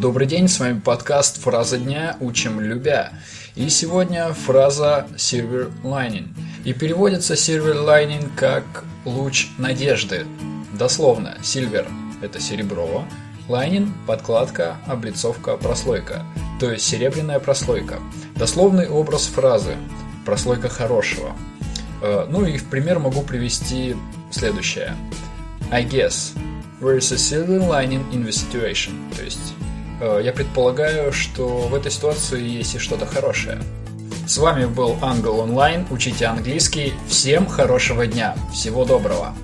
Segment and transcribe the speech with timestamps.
[0.00, 2.16] Добрый день, с вами подкаст «Фраза дня.
[2.20, 3.12] Учим любя».
[3.54, 6.28] И сегодня фраза «silver lining».
[6.64, 8.64] И переводится «silver lining» как
[9.04, 10.24] «луч надежды».
[10.72, 11.86] Дословно, «silver»–
[12.22, 13.04] это серебро,
[13.46, 16.24] «lining»– подкладка, облицовка, прослойка,
[16.58, 17.98] то есть серебряная прослойка.
[18.36, 19.76] Дословный образ фразы
[20.24, 21.36] «прослойка хорошего».
[22.00, 23.94] Э, ну и в пример могу привести
[24.30, 24.96] следующее.
[25.70, 26.32] I guess
[26.80, 28.94] there is a silver lining in the situation.
[29.14, 29.52] То есть
[30.00, 33.58] я предполагаю, что в этой ситуации есть и что-то хорошее.
[34.26, 35.86] С вами был Ангел Онлайн.
[35.90, 36.92] Учите английский.
[37.08, 38.36] Всем хорошего дня.
[38.52, 39.34] Всего доброго.